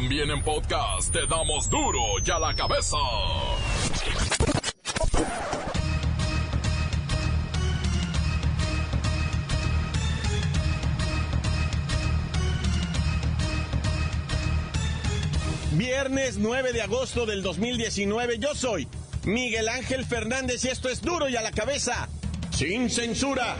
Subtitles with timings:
[0.00, 2.96] También en podcast te damos duro y a la cabeza.
[15.72, 18.86] Viernes 9 de agosto del 2019, yo soy
[19.24, 22.08] Miguel Ángel Fernández y esto es duro y a la cabeza,
[22.56, 23.56] sin censura.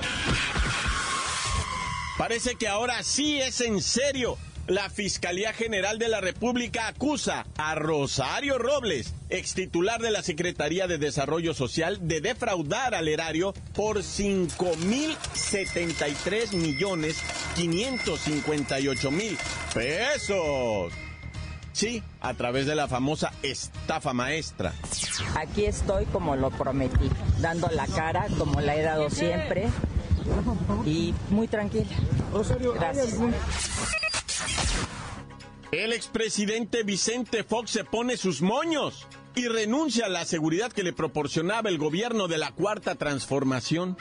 [2.16, 4.38] Parece que ahora sí es en serio.
[4.68, 10.86] La Fiscalía General de la República acusa a Rosario Robles, ex titular de la Secretaría
[10.86, 17.16] de Desarrollo Social, de defraudar al erario por 5.073 millones
[17.56, 19.38] 558 mil
[19.72, 20.92] pesos.
[21.72, 24.74] Sí, a través de la famosa estafa maestra.
[25.34, 27.08] Aquí estoy como lo prometí,
[27.40, 29.70] dando la cara como la he dado siempre
[30.84, 31.96] y muy tranquila.
[32.74, 33.14] Gracias.
[35.72, 40.94] El expresidente Vicente Fox se pone sus moños y renuncia a la seguridad que le
[40.94, 43.98] proporcionaba el gobierno de la Cuarta Transformación.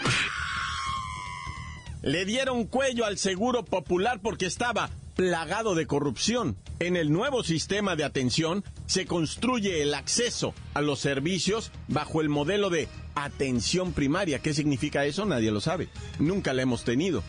[2.02, 6.56] Le dieron cuello al Seguro Popular porque estaba plagado de corrupción.
[6.80, 12.30] En el nuevo sistema de atención se construye el acceso a los servicios bajo el
[12.30, 14.40] modelo de atención primaria.
[14.40, 15.26] ¿Qué significa eso?
[15.26, 15.90] Nadie lo sabe.
[16.18, 17.24] Nunca la hemos tenido.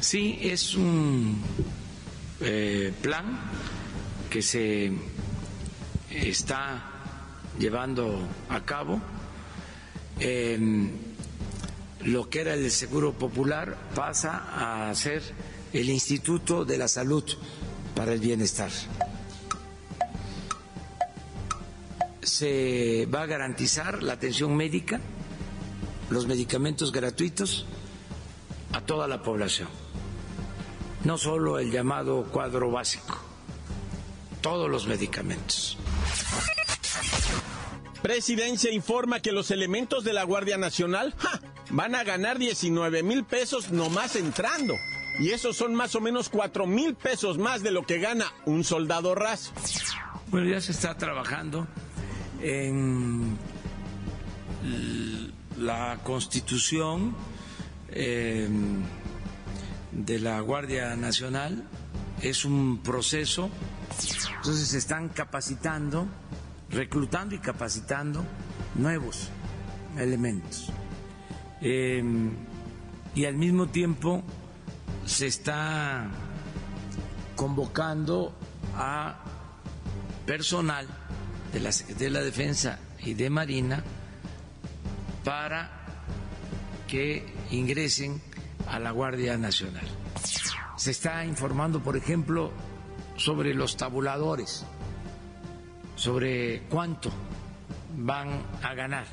[0.00, 1.42] Sí, es un
[2.48, 3.38] eh, plan
[4.30, 4.92] que se
[6.10, 6.92] está
[7.58, 9.00] llevando a cabo.
[12.04, 15.22] lo que era el Seguro Popular pasa a ser
[15.72, 17.24] el Instituto de la Salud
[17.96, 18.70] para el Bienestar.
[22.22, 25.00] Se va a garantizar la atención médica,
[26.10, 27.66] los medicamentos gratuitos
[28.72, 29.68] a toda la población,
[31.06, 33.16] no solo el llamado cuadro básico,
[34.40, 35.78] todos los medicamentos.
[38.02, 41.14] Presidencia informa que los elementos de la Guardia Nacional
[41.70, 44.74] van a ganar 19 mil pesos nomás entrando.
[45.20, 48.64] Y esos son más o menos cuatro mil pesos más de lo que gana un
[48.64, 49.52] soldado raso.
[50.26, 51.68] Bueno, ya se está trabajando
[52.42, 53.38] en
[55.56, 57.14] la constitución
[57.92, 58.82] em,
[60.04, 61.64] de la Guardia Nacional.
[62.20, 63.50] Es un proceso.
[64.36, 66.06] Entonces se están capacitando,
[66.70, 68.24] reclutando y capacitando
[68.74, 69.30] nuevos
[69.96, 70.70] elementos.
[71.60, 72.30] Em,
[73.14, 74.22] y al mismo tiempo
[75.06, 76.08] se está
[77.34, 78.34] convocando
[78.74, 79.22] a
[80.26, 80.86] personal
[81.52, 83.82] de la Secretaría de la Defensa y de Marina
[85.24, 85.70] para
[86.88, 88.20] que ingresen
[88.68, 89.86] a la Guardia Nacional.
[90.76, 92.52] Se está informando, por ejemplo,
[93.16, 94.64] sobre los tabuladores,
[95.94, 97.10] sobre cuánto
[97.96, 99.06] van a ganar.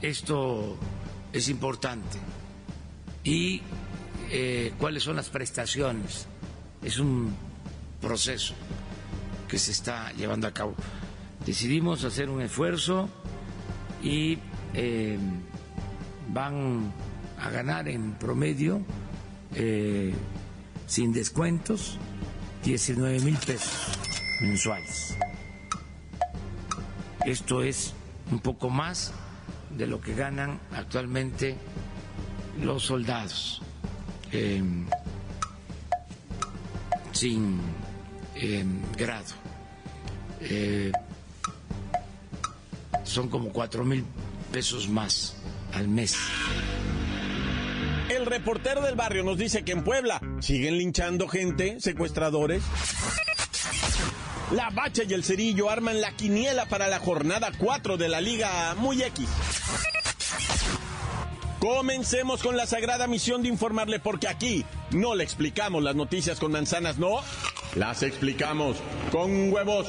[0.00, 0.76] Esto
[1.32, 2.18] es importante
[3.24, 3.62] y
[4.30, 6.26] eh, cuáles son las prestaciones.
[6.82, 7.34] Es un
[8.00, 8.54] proceso
[9.48, 10.74] que se está llevando a cabo.
[11.46, 13.08] Decidimos hacer un esfuerzo
[14.02, 14.38] y
[14.74, 15.18] eh,
[16.28, 16.92] van
[17.42, 18.80] a ganar en promedio,
[19.54, 20.14] eh,
[20.86, 21.98] sin descuentos,
[22.64, 23.98] 19 mil pesos
[24.40, 25.16] mensuales.
[27.26, 27.94] Esto es
[28.30, 29.12] un poco más
[29.76, 31.56] de lo que ganan actualmente
[32.62, 33.60] los soldados
[34.30, 34.86] em,
[37.12, 37.60] sin
[38.36, 39.34] em, grado.
[40.40, 40.92] Eh,
[43.02, 44.04] son como cuatro mil
[44.52, 45.34] pesos más
[45.72, 46.16] al mes.
[48.32, 52.62] Reportero del barrio nos dice que en Puebla siguen linchando gente, secuestradores.
[54.52, 58.74] La Bacha y el Cerillo arman la quiniela para la jornada 4 de la Liga
[58.78, 59.28] Muy X.
[61.58, 66.52] Comencemos con la sagrada misión de informarle porque aquí no le explicamos las noticias con
[66.52, 67.20] manzanas, no,
[67.74, 68.78] las explicamos
[69.10, 69.88] con huevos.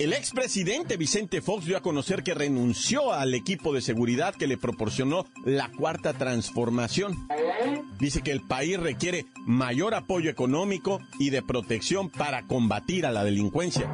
[0.00, 4.58] El expresidente Vicente Fox dio a conocer que renunció al equipo de seguridad que le
[4.58, 7.28] proporcionó la cuarta transformación.
[8.00, 13.22] Dice que el país requiere mayor apoyo económico y de protección para combatir a la
[13.22, 13.88] delincuencia.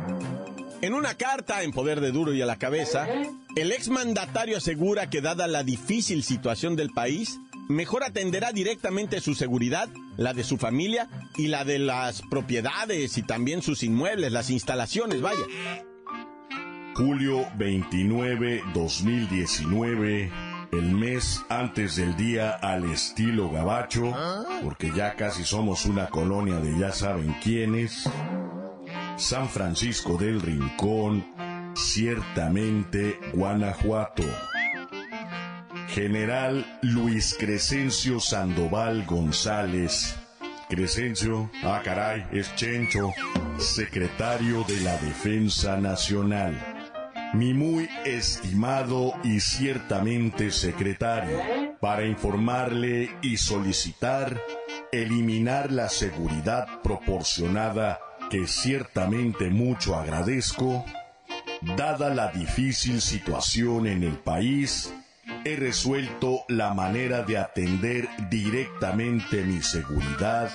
[0.80, 3.06] En una carta en poder de duro y a la cabeza,
[3.54, 7.38] el exmandatario asegura que dada la difícil situación del país,
[7.68, 13.22] mejor atenderá directamente su seguridad, la de su familia y la de las propiedades y
[13.22, 15.44] también sus inmuebles, las instalaciones, vaya.
[17.00, 20.30] Julio 29, 2019,
[20.70, 24.14] el mes antes del día al estilo gabacho,
[24.62, 28.04] porque ya casi somos una colonia de ya saben quiénes.
[29.16, 31.24] San Francisco del Rincón,
[31.74, 34.24] ciertamente Guanajuato.
[35.88, 40.16] General Luis Crescencio Sandoval González.
[40.68, 43.10] Crescencio, ah caray, es Chencho,
[43.56, 46.69] secretario de la Defensa Nacional.
[47.32, 51.38] Mi muy estimado y ciertamente secretario,
[51.80, 54.40] para informarle y solicitar
[54.90, 58.00] eliminar la seguridad proporcionada
[58.30, 60.84] que ciertamente mucho agradezco,
[61.76, 64.92] dada la difícil situación en el país,
[65.44, 70.50] he resuelto la manera de atender directamente mi seguridad,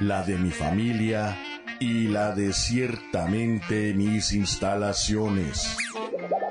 [0.00, 1.36] la de mi familia
[1.80, 5.76] y la de ciertamente mis instalaciones.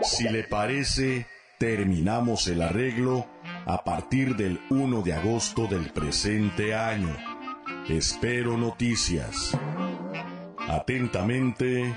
[0.03, 1.25] Si le parece,
[1.57, 3.25] terminamos el arreglo
[3.65, 7.15] a partir del 1 de agosto del presente año.
[7.87, 9.57] Espero noticias.
[10.67, 11.95] Atentamente,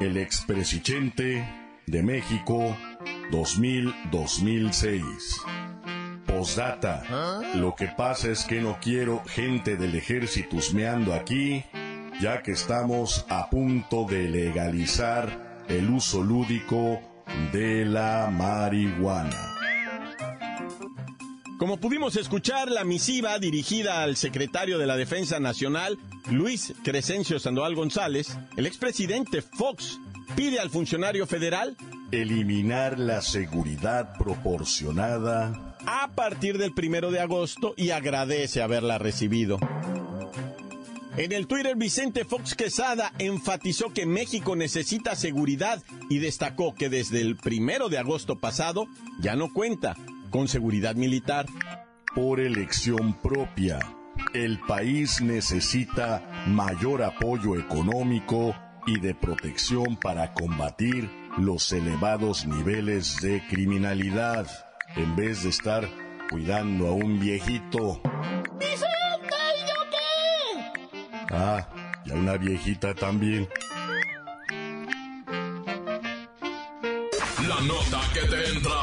[0.00, 1.44] el expresidente
[1.86, 2.76] de México
[3.32, 5.02] 2000-2006.
[6.24, 7.42] Postdata.
[7.56, 11.64] Lo que pasa es que no quiero gente del ejército husmeando aquí,
[12.20, 17.00] ya que estamos a punto de legalizar el uso lúdico
[17.52, 19.54] de la marihuana.
[21.58, 25.98] Como pudimos escuchar, la misiva dirigida al secretario de la Defensa Nacional,
[26.30, 29.98] Luis Crescencio Sandoval González, el expresidente Fox
[30.36, 31.76] pide al funcionario federal
[32.12, 39.58] eliminar la seguridad proporcionada a partir del primero de agosto y agradece haberla recibido.
[41.18, 47.20] En el Twitter, Vicente Fox Quesada enfatizó que México necesita seguridad y destacó que desde
[47.20, 48.86] el primero de agosto pasado
[49.20, 49.96] ya no cuenta
[50.30, 51.46] con seguridad militar.
[52.14, 53.80] Por elección propia,
[54.32, 58.54] el país necesita mayor apoyo económico
[58.86, 64.46] y de protección para combatir los elevados niveles de criminalidad,
[64.94, 65.88] en vez de estar
[66.30, 68.00] cuidando a un viejito.
[71.30, 71.66] Ah,
[72.04, 73.48] y a una viejita también.
[77.46, 78.80] La nota que te entra.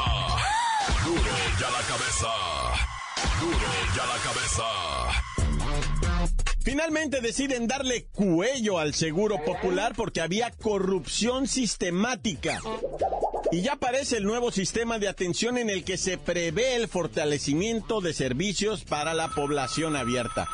[1.04, 2.28] Duro ya la cabeza.
[3.40, 4.64] Duro ya la cabeza.
[6.62, 12.60] Finalmente deciden darle cuello al Seguro Popular porque había corrupción sistemática.
[13.56, 18.02] Y ya aparece el nuevo sistema de atención en el que se prevé el fortalecimiento
[18.02, 20.46] de servicios para la población abierta.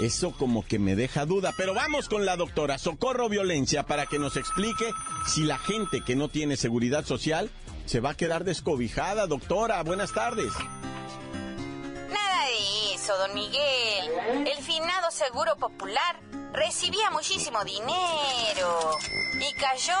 [0.00, 4.18] Eso como que me deja duda, pero vamos con la doctora Socorro Violencia para que
[4.18, 4.90] nos explique
[5.24, 7.48] si la gente que no tiene seguridad social
[7.86, 9.28] se va a quedar descobijada.
[9.28, 10.52] Doctora, buenas tardes.
[12.10, 14.48] Nada de eso, don Miguel.
[14.48, 16.18] El finado Seguro Popular
[16.52, 18.98] recibía muchísimo dinero
[19.48, 19.94] y cayó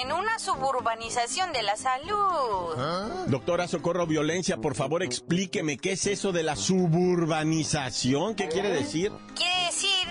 [0.00, 2.76] en una suburbanización de la salud.
[3.26, 8.34] Doctora Socorro Violencia, por favor explíqueme qué es eso de la suburbanización.
[8.34, 9.12] ¿Qué quiere decir?
[9.36, 10.08] Quiere decir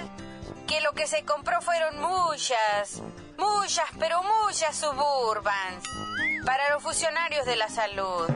[0.67, 3.01] que lo que se compró fueron muchas,
[3.37, 5.83] muchas, pero muchas suburbans
[6.45, 8.27] para los funcionarios de la salud.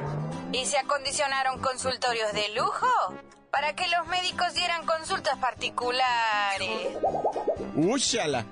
[0.51, 2.87] Y se acondicionaron consultorios de lujo
[3.51, 6.97] para que los médicos dieran consultas particulares.
[7.75, 8.45] ¡Úchala!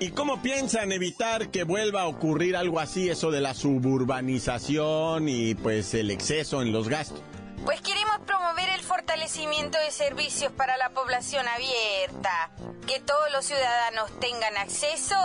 [0.00, 5.56] ¿Y cómo piensan evitar que vuelva a ocurrir algo así, eso de la suburbanización y
[5.56, 7.20] pues el exceso en los gastos?
[7.64, 12.52] Pues queremos promover el fortalecimiento de servicios para la población abierta,
[12.86, 15.16] que todos los ciudadanos tengan acceso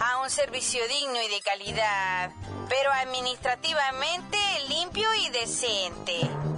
[0.00, 2.32] a un servicio digno y de calidad,
[2.70, 4.38] pero administrativamente
[4.70, 6.51] limpio y decente.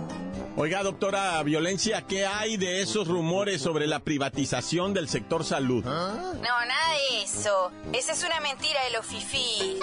[0.57, 5.85] Oiga, doctora Violencia, ¿qué hay de esos rumores sobre la privatización del sector salud?
[5.85, 7.73] No, nada de eso.
[7.93, 9.81] Esa es una mentira de los FIFI.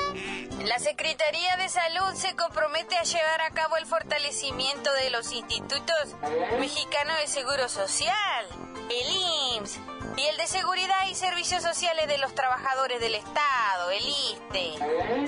[0.64, 6.16] La Secretaría de Salud se compromete a llevar a cabo el fortalecimiento de los institutos
[6.58, 8.46] mexicanos de seguro social,
[8.90, 9.78] el IMSS,
[10.18, 14.74] y el de Seguridad y Servicios Sociales de los Trabajadores del Estado, el ISTE,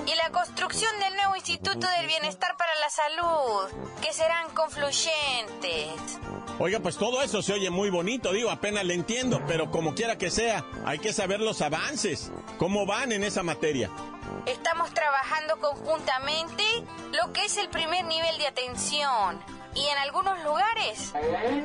[0.06, 6.20] y la construcción del nuevo Instituto del Bienestar para la Salud, que serán confluyentes.
[6.60, 10.18] Oiga, pues todo eso se oye muy bonito, digo, apenas le entiendo, pero como quiera
[10.18, 13.90] que sea, hay que saber los avances, cómo van en esa materia.
[14.46, 16.64] Estamos trabajando conjuntamente
[17.12, 21.14] lo que es el primer nivel de atención y en algunos lugares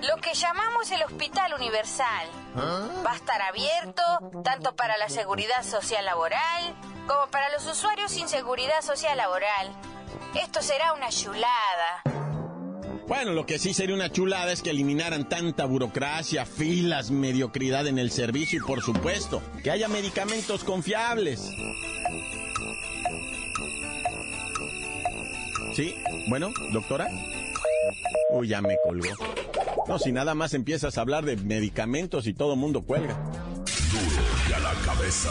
[0.09, 2.29] lo que llamamos el Hospital Universal.
[2.57, 4.03] Va a estar abierto
[4.45, 6.75] tanto para la seguridad social laboral
[7.07, 9.69] como para los usuarios sin seguridad social laboral.
[10.35, 12.03] Esto será una chulada.
[13.07, 17.99] Bueno, lo que sí sería una chulada es que eliminaran tanta burocracia, filas, mediocridad en
[17.99, 21.51] el servicio y por supuesto que haya medicamentos confiables.
[25.75, 25.95] ¿Sí?
[26.29, 27.09] Bueno, doctora.
[28.31, 29.09] Uy, ya me colgó.
[29.87, 33.15] No, si nada más empiezas a hablar de medicamentos y todo mundo cuelga.
[33.15, 35.31] Duro y a la cabeza.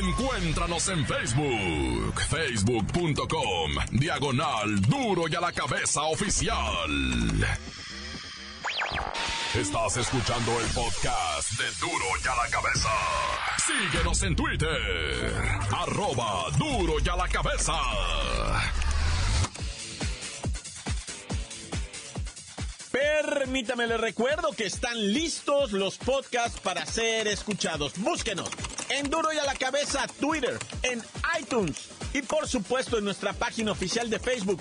[0.00, 6.56] Encuéntranos en Facebook, facebook.com, diagonal duro y a la cabeza oficial.
[9.54, 12.88] Estás escuchando el podcast de duro y a la cabeza.
[13.66, 15.42] Síguenos en Twitter,
[15.76, 17.74] arroba duro y a la cabeza.
[22.92, 27.94] Permítame, le recuerdo que están listos los podcasts para ser escuchados.
[27.96, 28.50] Búsquenos
[28.90, 31.02] en Duro y a la Cabeza, Twitter, en
[31.40, 34.60] iTunes y por supuesto en nuestra página oficial de Facebook.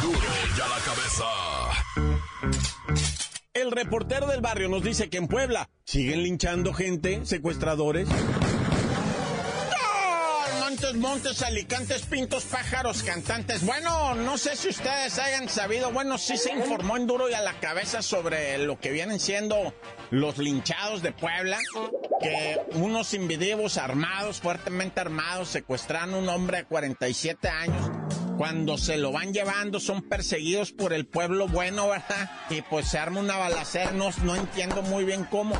[0.00, 0.18] Duro
[0.56, 1.24] y a la cabeza.
[3.52, 8.08] El reportero del barrio nos dice que en Puebla siguen linchando gente, secuestradores.
[10.94, 13.64] Montes, alicantes, pintos, pájaros, cantantes.
[13.64, 17.40] Bueno, no sé si ustedes hayan sabido, bueno, sí se informó en duro y a
[17.40, 19.74] la cabeza sobre lo que vienen siendo
[20.10, 21.58] los linchados de Puebla,
[22.20, 27.90] que unos individuos armados, fuertemente armados, secuestraron a un hombre de 47 años.
[28.36, 32.30] Cuando se lo van llevando son perseguidos por el pueblo bueno, ¿verdad?
[32.50, 35.54] Y pues se arma una balacera, no, no entiendo muy bien cómo.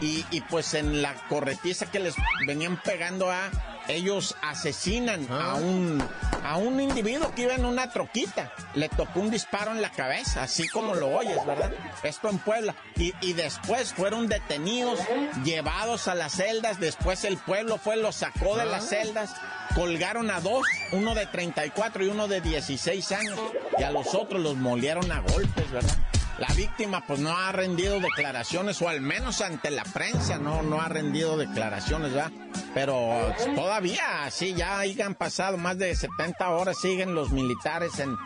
[0.00, 2.14] Y, y pues en la corretiza que les
[2.46, 3.50] venían pegando a
[3.88, 6.02] ellos asesinan a un
[6.44, 8.52] a un individuo que iba en una troquita.
[8.74, 11.72] Le tocó un disparo en la cabeza, así como lo oyes, ¿verdad?
[12.02, 12.74] Esto en Puebla.
[12.96, 15.00] Y, y después fueron detenidos,
[15.44, 16.80] llevados a las celdas.
[16.80, 19.34] Después el pueblo fue, los sacó de las celdas.
[19.74, 23.38] Colgaron a dos, uno de 34 y uno de 16 años.
[23.78, 25.96] Y a los otros los molieron a golpes, ¿verdad?
[26.38, 30.80] La víctima pues no ha rendido declaraciones, o al menos ante la prensa no, no
[30.80, 32.30] ha rendido declaraciones, ¿verdad?
[32.78, 38.16] Pero todavía, sí, ya han pasado más de 70 horas, siguen los militares en,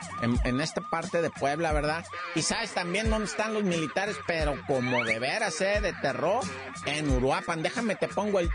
[0.44, 2.04] en, esta parte de Puebla, ¿verdad?
[2.35, 5.80] Y sabes también dónde están los militares, pero como de veras, ¿eh?
[5.80, 6.44] De terror,
[6.85, 7.62] en Uruapan.
[7.62, 8.50] Déjame, te pongo el...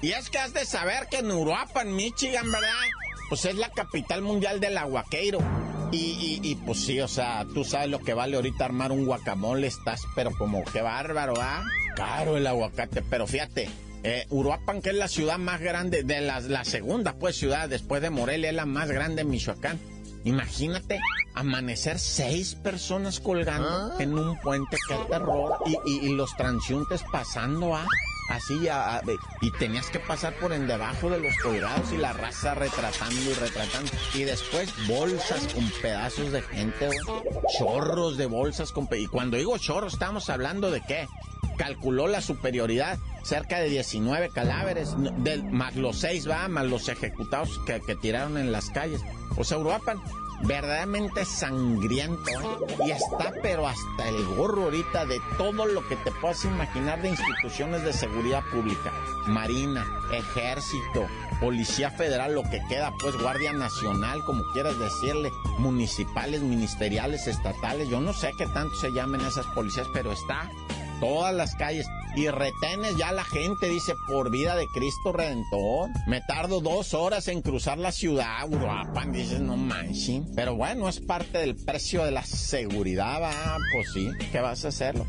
[0.00, 2.70] Y es que has de saber que en Uruapan, Michigan, ¿verdad?
[3.28, 5.40] Pues es la capital mundial del aguaqueiro.
[5.92, 9.04] Y, y, y, pues sí, o sea, tú sabes lo que vale ahorita armar un
[9.04, 11.62] guacamole, estás, pero como que bárbaro, ¿ah?
[11.94, 13.68] Caro el aguacate, pero fíjate,
[14.02, 18.02] eh, Uruapan, que es la ciudad más grande, de la, la segunda, pues, ciudad después
[18.02, 19.78] de Morelia, es la más grande en Michoacán.
[20.24, 21.00] Imagínate
[21.34, 27.74] amanecer seis personas colgando en un puente, qué terror, y, y, y los transeúntes pasando,
[27.74, 27.86] ¿ah?
[28.28, 29.02] así a, a,
[29.40, 33.34] y tenías que pasar por en debajo de los colgados y la raza retratando y
[33.34, 36.88] retratando y después bolsas con pedazos de gente
[37.58, 41.06] chorros de bolsas con y cuando digo chorros estamos hablando de qué
[41.62, 47.60] calculó la superioridad cerca de 19 cadáveres de, más los seis va más los ejecutados
[47.64, 49.00] que, que tiraron en las calles
[49.36, 50.00] o sea Uruapan
[50.42, 52.86] verdaderamente sangriento ¿eh?
[52.86, 57.10] y está pero hasta el gorro ahorita de todo lo que te puedas imaginar de
[57.10, 58.92] instituciones de seguridad pública,
[59.26, 61.06] marina, ejército,
[61.40, 68.00] policía federal, lo que queda pues guardia nacional, como quieras decirle, municipales, ministeriales, estatales, yo
[68.00, 70.50] no sé qué tanto se llamen esas policías, pero está
[71.02, 75.90] todas las calles y retenes ya la gente, dice, por vida de Cristo Redentor.
[76.06, 80.22] Me tardo dos horas en cruzar la ciudad, Uruapan, dices, no manches.
[80.36, 84.68] Pero bueno, es parte del precio de la seguridad, va, pues sí, ¿qué vas a
[84.68, 85.04] hacerlo?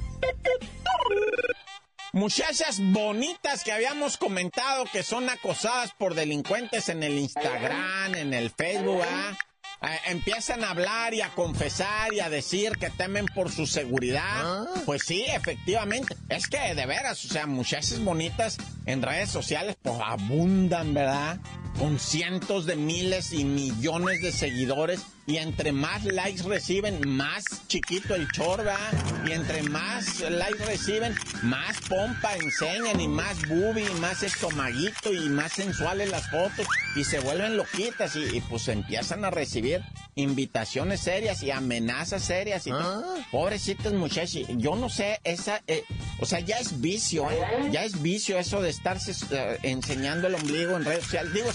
[2.11, 8.49] Muchachas bonitas que habíamos comentado que son acosadas por delincuentes en el Instagram, en el
[8.49, 9.37] Facebook, ¿ah?
[9.83, 14.21] Eh, empiezan a hablar y a confesar y a decir que temen por su seguridad.
[14.23, 14.65] ¿Ah?
[14.85, 16.15] Pues sí, efectivamente.
[16.29, 21.39] Es que de veras, o sea, muchachas bonitas en redes sociales pues abundan, ¿verdad?
[21.77, 28.13] con cientos de miles y millones de seguidores y entre más likes reciben, más chiquito
[28.13, 28.77] el chorba.
[29.25, 35.29] Y entre más likes reciben, más pompa enseñan y más boobie, y más estomaguito y
[35.29, 36.67] más sensuales las fotos.
[36.97, 39.81] Y se vuelven loquitas y, pues empiezan a recibir
[40.15, 42.67] invitaciones serias y amenazas serias.
[42.67, 43.01] Y ¿Ah?
[43.31, 45.85] Pobrecitos muchachos, yo no sé, esa, eh,
[46.19, 47.39] o sea, ya es vicio, ¿eh?
[47.71, 51.33] ya es vicio eso de estarse eh, enseñando el ombligo en redes sociales.
[51.33, 51.49] Digo,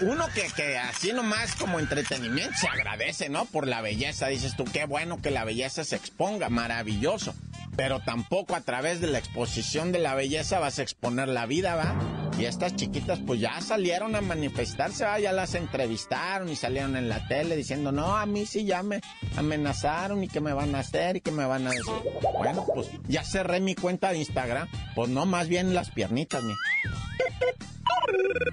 [0.00, 3.44] uno que, que así nomás como entretenimiento se agradece, ¿no?
[3.46, 4.28] Por la belleza.
[4.28, 7.34] Dices tú, qué bueno que la belleza se exponga, maravilloso.
[7.76, 11.74] Pero tampoco a través de la exposición de la belleza vas a exponer la vida,
[11.74, 12.21] ¿va?
[12.38, 15.18] Y estas chiquitas pues ya salieron a manifestarse, ¿va?
[15.18, 19.00] Ya las entrevistaron y salieron en la tele diciendo, no, a mí sí ya me
[19.36, 21.92] amenazaron y que me van a hacer y que me van a decir.
[22.38, 24.68] Bueno, pues ya cerré mi cuenta de Instagram.
[24.94, 26.54] Pues no, más bien las piernitas, mi.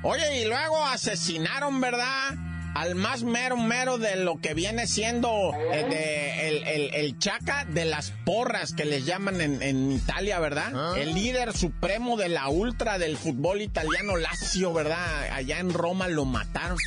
[0.03, 2.48] Oye, y luego asesinaron, ¿verdad?
[2.75, 6.29] Al más mero mero de lo que viene siendo eh, de
[6.95, 10.71] el, chaca de las porras que les llaman en, Italia, ¿verdad?
[10.73, 10.93] Ah.
[10.97, 15.29] El líder supremo de la ultra del fútbol italiano Lazio, ¿verdad?
[15.31, 16.77] Allá en Roma lo mataron.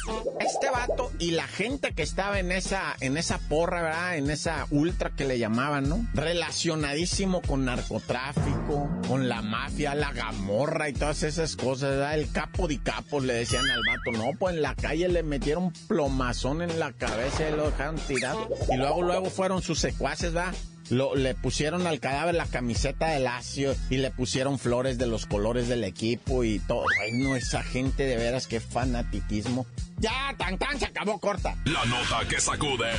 [0.41, 4.17] Este vato y la gente que estaba en esa, en esa porra, ¿verdad?
[4.17, 6.07] En esa ultra que le llamaban, ¿no?
[6.15, 12.15] Relacionadísimo con narcotráfico, con la mafia, la gamorra y todas esas cosas, ¿verdad?
[12.15, 15.72] El capo de capos le decían al vato, no, pues en la calle le metieron
[15.89, 18.49] plomazón en la cabeza y lo dejaron tirado.
[18.73, 20.53] Y luego, luego fueron sus secuaces, ¿va?
[20.91, 25.27] Lo, le pusieron al cadáver la camiseta de Lacio y le pusieron flores de los
[25.27, 26.85] colores del equipo y todo.
[27.03, 29.67] Ay, no, esa gente de veras, qué fanatiquismo.
[29.99, 31.57] Ya, tan tan, se acabó corta.
[31.65, 32.91] La nota que sacude.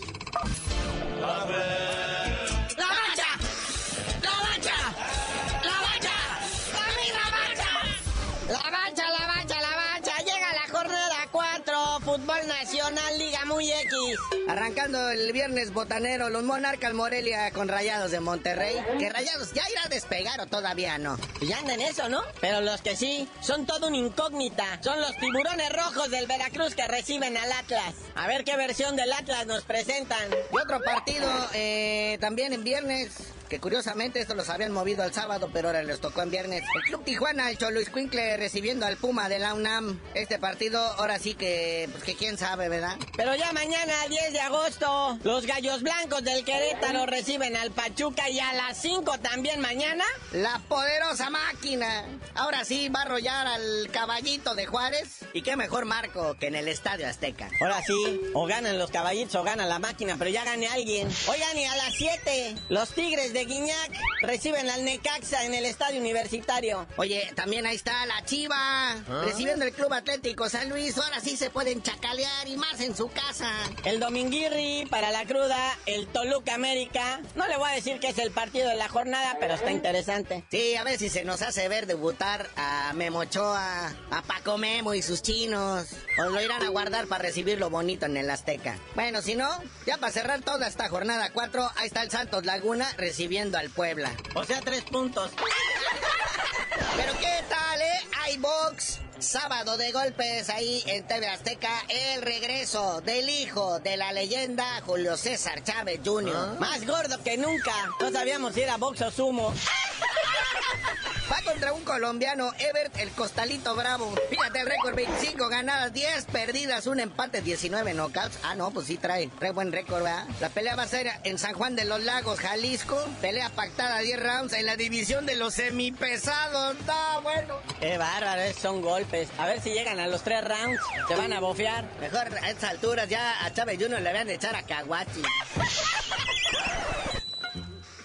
[14.47, 18.75] Arrancando el viernes botanero, los Monarcas Morelia con Rayados de Monterrey.
[18.97, 21.17] Que Rayados ya irá a despegar o todavía no.
[21.41, 22.21] Ya andan eso, ¿no?
[22.41, 24.81] Pero los que sí, son todo un incógnita.
[24.81, 27.95] Son los tiburones rojos del Veracruz que reciben al Atlas.
[28.15, 30.29] A ver qué versión del Atlas nos presentan.
[30.51, 33.11] Y otro partido eh, también en viernes
[33.49, 36.63] que curiosamente esto los habían movido al sábado, pero ahora les tocó en viernes.
[36.75, 39.99] El Club Tijuana, el Cholo Quincle recibiendo al Puma de la UNAM.
[40.13, 42.95] Este partido, ahora sí que, pues que quién sabe, ¿verdad?
[43.17, 48.39] Pero ya mañana, 10 de agosto, los Gallos Blancos del Querétaro reciben al Pachuca y
[48.39, 50.05] a las 5 también mañana.
[50.31, 52.05] La poderosa máquina.
[52.35, 55.25] Ahora sí va a arrollar al caballito de Juárez.
[55.33, 57.49] Y qué mejor marco que en el Estadio Azteca.
[57.59, 61.09] Ahora sí, o ganan los caballitos o gana la máquina, pero ya gane alguien.
[61.27, 65.63] Oigan, y a las 7, los Tigres de de Guiñac reciben al Necaxa en el
[65.63, 66.85] estadio universitario.
[66.97, 70.97] Oye, también ahí está la Chiva, recibiendo el Club Atlético San Luis.
[70.97, 73.49] Ahora sí se pueden chacalear y más en su casa.
[73.85, 77.21] El Dominguirri para la cruda, el Toluca América.
[77.35, 80.43] No le voy a decir que es el partido de la jornada, pero está interesante.
[80.51, 85.01] Sí, a ver si se nos hace ver debutar a Memochoa, a Paco Memo y
[85.01, 85.87] sus chinos.
[86.17, 88.77] O lo irán a guardar para recibir lo bonito en el Azteca.
[88.95, 89.49] Bueno, si no,
[89.85, 94.11] ya para cerrar toda esta jornada 4, ahí está el Santos Laguna recibiendo al Puebla.
[94.33, 95.31] O sea, tres puntos.
[96.97, 97.99] Pero qué tal, ¿eh?
[98.21, 99.01] Hay box.
[99.19, 105.15] Sábado de golpes ahí en TV Azteca, el regreso del hijo de la leyenda Julio
[105.15, 106.57] César Chávez Jr.
[106.59, 107.71] Más gordo que nunca.
[107.99, 109.53] No sabíamos si era box o sumo.
[111.49, 114.13] Contra un colombiano, Ebert el Costalito Bravo.
[114.29, 118.37] Fíjate el récord, 25 ganadas, 10 perdidas, un empate, 19 knockouts.
[118.43, 120.27] Ah, no, pues sí trae, trae buen récord, ¿verdad?
[120.41, 123.03] La pelea va a ser en San Juan de los Lagos, Jalisco.
[123.19, 126.77] Pelea pactada, 10 rounds en la división de los semipesados.
[126.77, 127.55] Está bueno.
[127.79, 129.29] Qué bárbaro, esos son golpes.
[129.39, 131.83] A ver si llegan a los 3 rounds, se van a bofear.
[131.99, 134.01] Mejor a estas alturas ya a Chávez Jr.
[134.01, 135.23] le van a echar a Caguachi.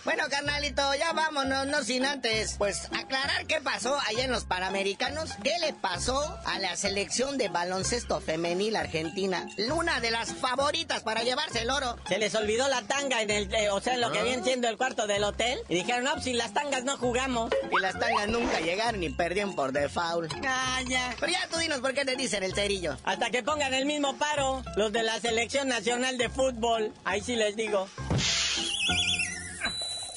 [0.05, 5.31] Bueno, carnalito, ya vámonos, no sin antes, pues aclarar qué pasó allá en los Panamericanos,
[5.43, 11.23] qué le pasó a la selección de baloncesto femenil argentina, una de las favoritas para
[11.23, 11.97] llevarse el oro.
[12.07, 14.69] Se les olvidó la tanga en el, eh, o sea, en lo que viene siendo
[14.69, 17.51] el cuarto del hotel, y dijeron, no, pues sin las tangas no jugamos.
[17.73, 20.31] Y las tangas nunca llegaron y perdieron por default.
[20.47, 21.15] Ah, ya.
[21.19, 22.99] Pero ya tú dinos por qué te dicen el cerillo.
[23.05, 27.37] Hasta que pongan el mismo paro, los de la selección nacional de fútbol, ahí sí
[27.37, 27.89] les digo.